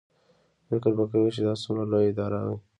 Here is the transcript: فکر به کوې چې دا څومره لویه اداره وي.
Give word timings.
فکر 0.67 0.91
به 0.97 1.05
کوې 1.11 1.29
چې 1.35 1.41
دا 1.47 1.53
څومره 1.63 1.83
لویه 1.91 2.09
اداره 2.11 2.39
وي. 2.47 2.57